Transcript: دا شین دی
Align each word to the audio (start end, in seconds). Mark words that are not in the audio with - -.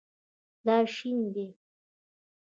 دا 0.65 0.77
شین 0.93 1.19
دی 1.33 1.47